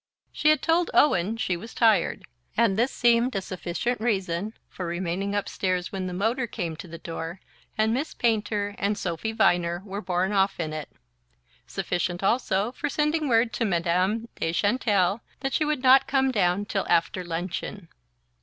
She 0.31 0.49
had 0.49 0.63
told 0.63 0.89
Owen 0.95 1.37
she 1.37 1.55
was 1.55 1.75
tired, 1.75 2.23
and 2.57 2.75
this 2.75 2.89
seemed 2.91 3.35
a 3.35 3.39
sufficient 3.41 4.01
reason 4.01 4.55
for 4.67 4.87
remaining 4.87 5.35
upstairs 5.35 5.91
when 5.91 6.07
the 6.07 6.11
motor 6.13 6.47
came 6.47 6.75
to 6.77 6.87
the 6.87 6.97
door 6.97 7.39
and 7.77 7.93
Miss 7.93 8.15
Painter 8.15 8.73
and 8.79 8.97
Sophy 8.97 9.31
Viner 9.31 9.83
were 9.85 10.01
borne 10.01 10.31
off 10.31 10.59
in 10.59 10.73
it; 10.73 10.89
sufficient 11.67 12.23
also 12.23 12.71
for 12.71 12.89
sending 12.89 13.29
word 13.29 13.53
to 13.53 13.63
Madame 13.63 14.27
de 14.37 14.51
Chantelle 14.51 15.21
that 15.41 15.53
she 15.53 15.65
would 15.65 15.83
not 15.83 16.07
come 16.07 16.31
down 16.31 16.65
till 16.65 16.87
after 16.89 17.23
luncheon. 17.23 17.87